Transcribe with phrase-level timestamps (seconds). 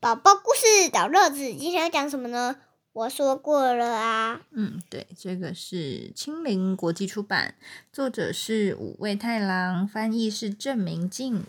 [0.00, 2.54] 宝宝故事找乐子，今天要讲什么呢？
[2.92, 4.40] 我说过了啊。
[4.52, 7.56] 嗯，对，这个是青林国际出版，
[7.92, 11.44] 作者是五味太郎，翻译是郑明静。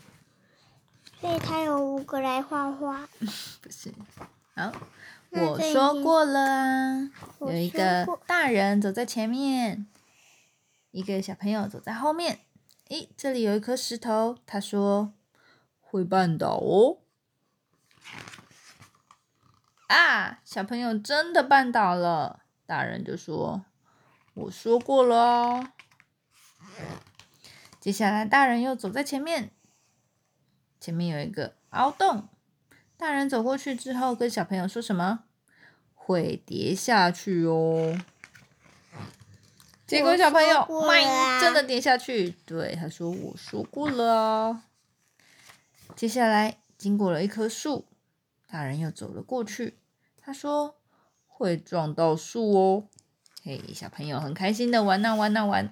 [1.20, 3.08] 所以他有五个来画画。
[3.62, 3.92] 不是，
[4.56, 4.72] 好，
[5.30, 7.10] 我说天过了啊。
[7.42, 9.86] 有一说个大人走在前面，
[10.90, 12.40] 一个小朋友走在后面。
[12.88, 15.12] 诶，这里有一颗石头，他说
[15.80, 16.98] 会绊倒哦。
[19.90, 23.64] 啊，小朋友真的绊倒了，大人就说
[24.34, 25.68] ：“我说过了哦。”
[27.80, 29.50] 接下来，大人又走在前面，
[30.78, 32.28] 前面有一个凹洞。
[32.96, 35.24] 大人走过去之后，跟小朋友说什么？
[35.96, 37.98] 会跌下去哦。
[39.88, 40.68] 结果小朋友
[41.40, 42.30] 真的跌下去。
[42.46, 44.62] 对，他说：“我说过了啊。”
[45.96, 47.88] 接下来经过了一棵树，
[48.50, 49.78] 大人又走了过去。
[50.20, 50.76] 他说
[51.28, 52.84] ：“会撞到树哦。”
[53.42, 55.70] 嘿，小朋友很开心的玩呐、玩呐、玩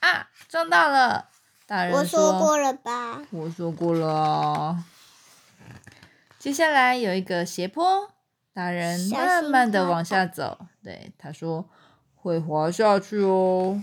[0.00, 1.28] 啊，撞到了。
[1.66, 3.22] 大人我说过了吧？
[3.30, 4.84] 我说过了啊。
[6.38, 8.10] 接下来有一个斜坡，
[8.52, 10.66] 大人慢慢的往下走。
[10.82, 11.68] 对，他说
[12.16, 13.82] 会滑下去哦。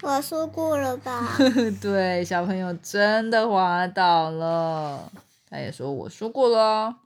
[0.00, 1.36] 我说过了吧？
[1.80, 5.12] 对，小朋友真的滑倒了。
[5.48, 6.96] 他也说我说过了哦。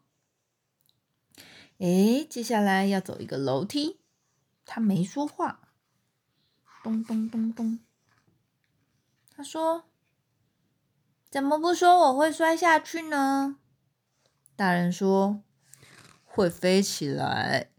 [1.78, 4.00] 诶，接下来要走一个楼梯，
[4.64, 5.60] 他没说话。
[6.82, 7.80] 咚咚咚咚，
[9.34, 9.84] 他说
[11.28, 13.56] ：“怎么不说我会摔下去呢？”
[14.56, 15.42] 大人说
[16.24, 17.70] ：“会飞起来。”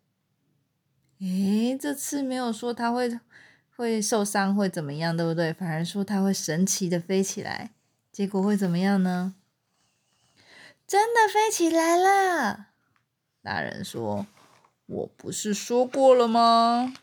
[1.19, 3.19] 诶，这次没有说他会
[3.75, 5.51] 会受伤会怎么样，对不对？
[5.51, 7.73] 反而说他会神奇的飞起来，
[8.11, 9.33] 结果会怎么样呢？
[10.85, 12.67] 真的飞起来了！
[13.47, 14.27] 大人说
[14.87, 16.93] ：“我不是说过了吗？”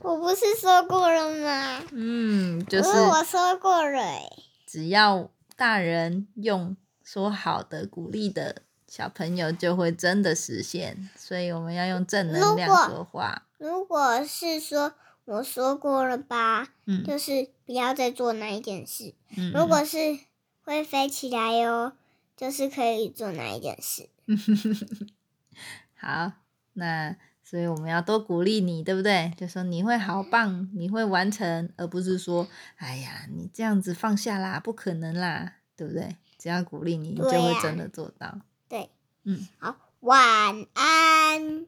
[0.00, 1.82] 我不是说过了吗？
[1.90, 4.30] 嗯，就是是我说过了欸
[4.64, 11.10] 只要大人用说好的鼓励的，小朋友就会真的实现。
[11.16, 13.42] 所以我们要用正能量说话。
[13.58, 14.92] 如果是说
[15.24, 19.14] 我说过了吧，嗯就是不要再做那一件事。
[19.36, 20.20] 嗯，如果是
[20.62, 21.94] 会飞起来哦，
[22.38, 24.08] 就是可以做哪一件事。
[25.98, 26.32] 好，
[26.74, 29.32] 那所以我们要多鼓励你，对不对？
[29.36, 36.16] 就说你会好棒，你会完成，而不是说，哎呀，你这样子放下啦，不可能啦，对不对？
[36.38, 38.40] 只要鼓励你，你就会真的做到。
[38.68, 38.88] 对，
[39.24, 41.66] 嗯，好，晚安。